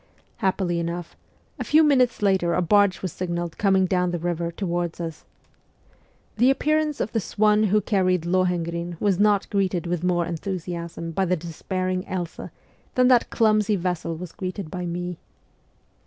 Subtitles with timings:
[0.37, 1.15] Happily enough,
[1.59, 5.25] a few minutes later a barge was signalled coming down the river towards us.
[6.37, 11.13] The appearance of the swan who carried Lohengrin was not greeted with more enthu siasm
[11.13, 12.51] by the despairing Elsa
[12.95, 15.19] than that clumsy vessel was greeted' by me.